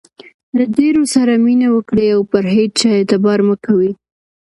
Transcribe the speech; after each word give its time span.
له 0.57 0.63
ډېرو 0.77 1.03
سره 1.15 1.33
مینه 1.45 1.67
وکړئ، 1.75 2.07
او 2.15 2.21
پر 2.31 2.43
هيچا 2.55 2.89
اعتبار 2.95 3.39
مه 3.47 3.55
کوئ! 3.65 3.89